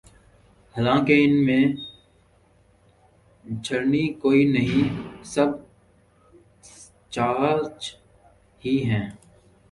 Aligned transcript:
حالانکہ 0.75 1.13
ان 1.23 1.33
میں 1.45 1.63
چھلنی 3.63 4.07
کوئی 4.21 4.45
نہیں، 4.45 4.87
سب 5.23 5.49
چھاج 7.09 7.95
ہی 8.63 8.75
ہیں۔ 8.85 9.07